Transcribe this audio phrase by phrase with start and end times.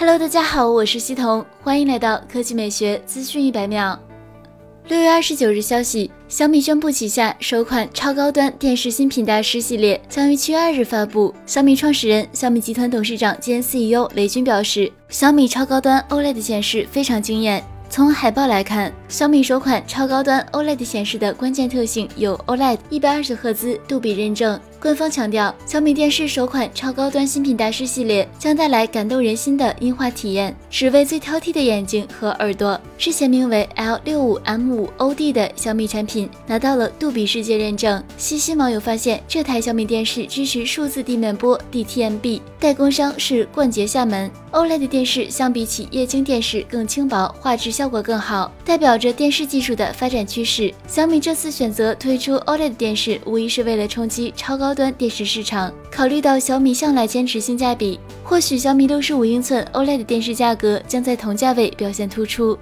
[0.00, 3.98] Hello，大家好，我是西彤，欢迎来到科技美学资讯一百秒。
[4.86, 11.34] 六月二十九日消息，小米宣布旗下首款超高端电视新品大师系列将于七月二日发布。
[11.46, 17.60] 小米创始人、小米集团董事长兼 CEO 雷军表示，小米超高端 OLED 显示非常惊艳。
[17.90, 24.60] 从海报来看，小米首款超高端 OLED 显示的关键特性有 OLED 一百二十赫兹杜比认证。
[24.80, 32.80] 官方强调，小米电视首款超高端新品大师系列将带来感动人心的音画体验，只为最挑剔的眼睛和耳朵。
[32.96, 38.00] 之前名为 L 六五 M 五 OD 的小米产品拿到了杜比世界认证。
[38.16, 44.30] 细心网友发现，这台小米电视支持数字地面波 DTMB，代工商是冠捷厦门。
[44.52, 50.72] OLED 电视相比起液晶电视更轻薄，画质效果更好，代表着电视技术的发展趋势。
[50.86, 54.67] 小米这次选择推出 OLED 电视，无疑是为了冲击超高。
[54.68, 62.58] 高端电视市场，考虑到小米向来坚持性价比，或许小米六十五英寸 OLED 电视价格将在同价位表现突出。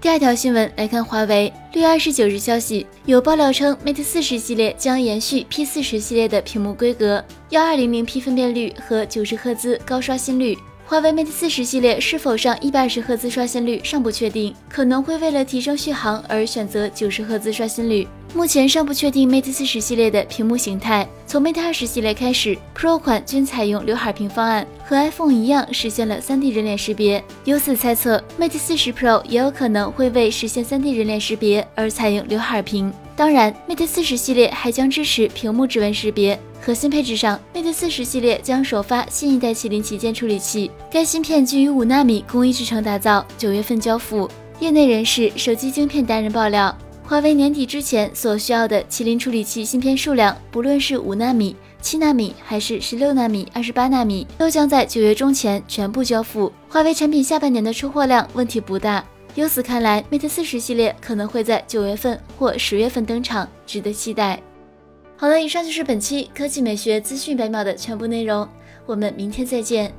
[0.00, 10.56] 第二条新闻来看，华为六月二十九日消息，有爆料称 Mate 四十系列将延续 P 四十系列的屏幕规格，幺二零零 P 分辨率和九十赫兹高刷新率。
[10.86, 18.08] 华为 Mate 四十系列是否上一百二十赫兹刷新率尚不确定，可能会为了提升续航而选择九十赫兹刷新率。
[18.34, 21.08] 目前尚不确定 Mate 四十系列的屏幕形态。
[21.26, 27.22] 从 Mate 二十系列开始，Pro 款均采用刘海屏方案，和 iPhone 一样实现了 3D 人脸识别。
[27.44, 32.92] 由此猜测，Mate 四十 Pro 也有可能会为实现 3D 人脸识别而采用刘海屏。
[33.16, 36.38] 当然，Mate 四十系列还将支持屏幕指纹识别。
[36.60, 44.30] 核心配置上，Mate 四十系列将首发新一代麒麟旗舰处理器，该芯片基于五纳米工艺制成打造，九月份交付。
[44.60, 46.76] 业内人士、手机晶片达人爆料，
[47.08, 56.52] 华为年底之前所需要的麒麟处理器芯片数量，不论是五纳米、七纳米还是十六纳米、二十八纳米，都将在九月中前全部交付。
[56.68, 59.02] 华为产品下半年的出货量问题不大，
[59.36, 64.38] 由此看来，Mate 四十系列可能会在九月份或十月份登场，值得期待。
[65.16, 68.46] 好了，以上就是本期科技美学资讯百秒的全部内容，
[68.84, 69.90] 我们明天再见。